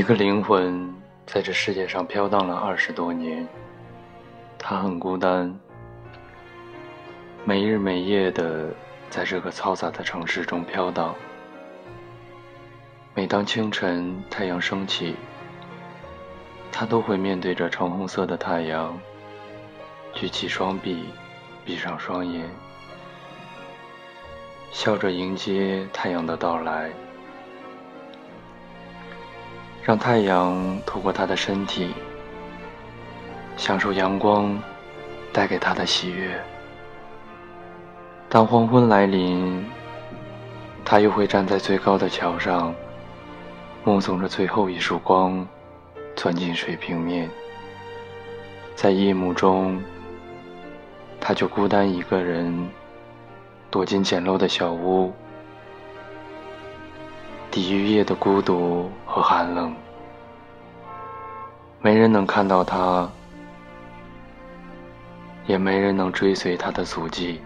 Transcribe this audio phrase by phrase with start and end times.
[0.00, 0.90] 一个灵魂
[1.26, 3.46] 在这世界上飘荡了二十多年，
[4.58, 5.54] 他很孤单，
[7.44, 8.70] 没日没夜的
[9.10, 11.14] 在这个嘈杂的城市中飘荡。
[13.14, 15.14] 每当清晨太阳升起，
[16.72, 18.98] 他都会面对着橙红色的太阳，
[20.14, 21.10] 举起双臂，
[21.62, 22.48] 闭上双眼，
[24.70, 26.90] 笑着迎接太阳的到来。
[29.82, 31.94] 让太阳透过他的身体，
[33.56, 34.60] 享受阳光
[35.32, 36.38] 带给他的喜悦。
[38.28, 39.64] 当黄昏来临，
[40.84, 42.74] 他又会站在最高的桥上，
[43.82, 45.46] 目送着最后一束光
[46.14, 47.28] 钻进水平面。
[48.76, 49.82] 在夜幕中，
[51.20, 52.68] 他就孤单一个人，
[53.70, 55.12] 躲进简陋的小屋。
[57.50, 59.74] 抵御夜的孤独和寒冷，
[61.80, 63.10] 没人能看到他，
[65.46, 67.40] 也没人能追随他的足迹。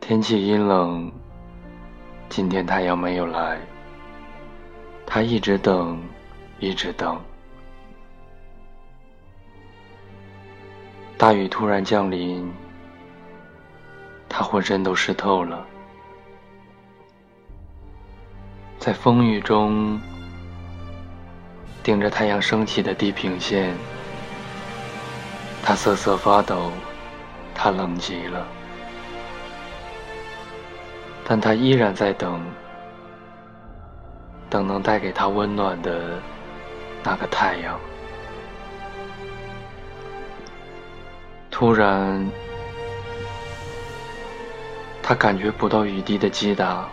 [0.00, 1.12] 天气阴冷，
[2.28, 3.56] 今天太阳没有来，
[5.06, 6.02] 他一直等，
[6.58, 7.20] 一直等。
[11.16, 12.52] 大雨突然降临，
[14.28, 15.64] 他浑身都湿透了。
[18.84, 19.98] 在风雨中，
[21.82, 23.74] 顶着太阳升起的地平线，
[25.62, 26.70] 他瑟瑟发抖，
[27.54, 28.46] 他冷极了，
[31.26, 32.44] 但他依然在等，
[34.50, 36.20] 等能带给他温暖的
[37.02, 37.80] 那个太阳。
[41.50, 42.22] 突然，
[45.02, 46.86] 他感觉不到雨滴的击打。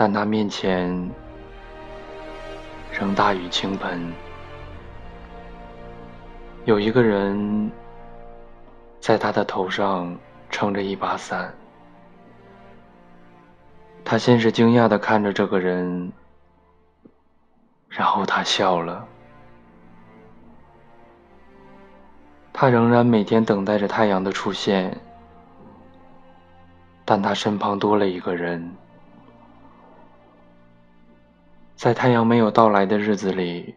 [0.00, 1.10] 但他面前
[2.90, 4.10] 仍大雨倾盆，
[6.64, 7.70] 有一个人
[8.98, 10.16] 在他的头上
[10.48, 11.52] 撑着一把伞。
[14.02, 16.10] 他先是惊讶的看着这个人，
[17.90, 19.06] 然后他笑了。
[22.54, 24.98] 他仍然每天等待着太阳的出现，
[27.04, 28.74] 但他身旁多了一个人。
[31.80, 33.74] 在太阳没有到来的日子里，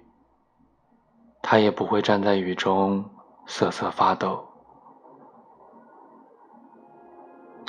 [1.41, 3.05] 他也不会站在雨中
[3.45, 4.43] 瑟瑟发抖，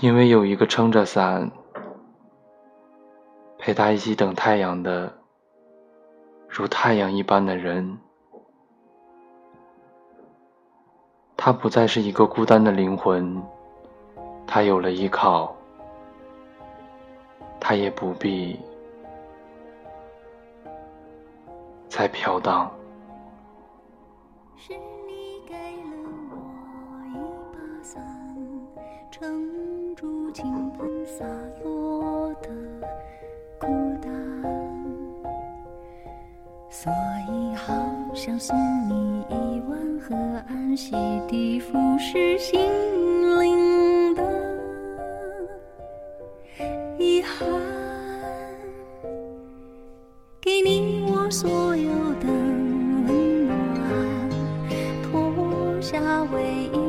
[0.01, 1.53] 因为有一个撑着伞
[3.59, 5.15] 陪他一起等太阳的，
[6.49, 7.97] 如太阳一般的人。
[11.37, 13.41] 他不再是一个孤单的灵魂，
[14.49, 15.55] 他有了依靠，
[17.61, 18.59] 他也不必。
[21.97, 22.69] 在飘荡。
[24.57, 24.73] 是
[25.07, 25.95] 你给了
[26.33, 26.35] 我
[27.07, 27.17] 一
[27.53, 28.03] 把伞，
[29.13, 31.25] 撑住倾盆洒
[31.63, 32.49] 落的
[33.61, 33.69] 孤
[34.03, 34.13] 单，
[36.69, 36.93] 所
[37.31, 37.73] 以好
[38.13, 38.57] 想送
[38.89, 40.17] 你一碗河
[40.49, 40.97] 岸洗
[41.29, 42.61] 涤腐蚀心
[43.41, 43.54] 灵
[56.33, 56.84] 唯一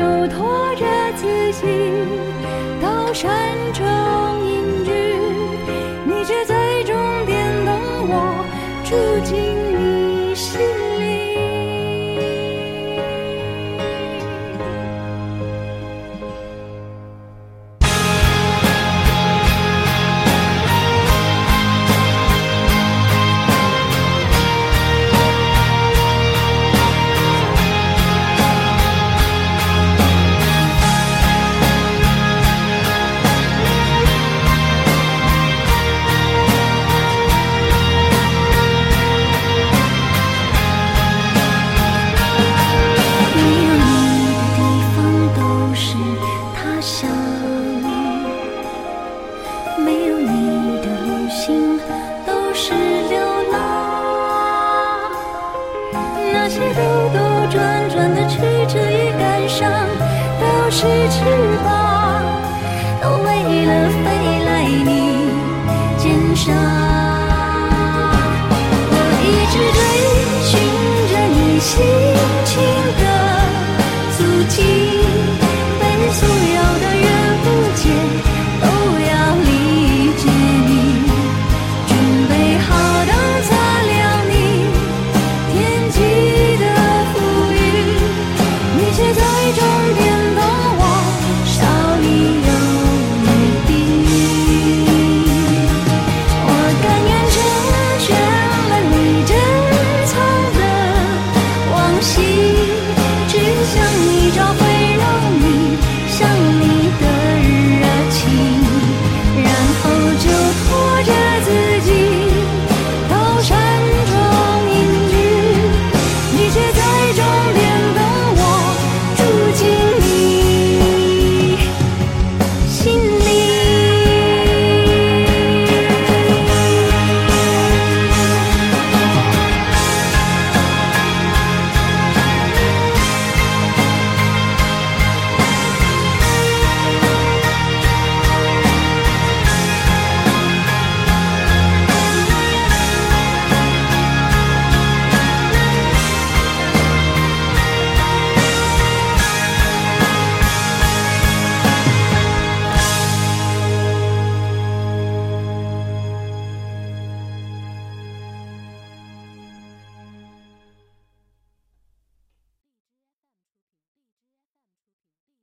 [0.00, 1.66] 就拖着自己
[2.80, 3.30] 到山
[3.74, 3.84] 中
[4.42, 4.90] 隐居，
[6.06, 8.42] 你却在终点等我，
[8.82, 9.36] 住进
[9.78, 10.58] 你心
[11.00, 11.39] 里。
[61.08, 61.24] 翅
[61.64, 62.24] 膀
[63.02, 65.32] 都为了飞来你
[65.98, 66.89] 肩上。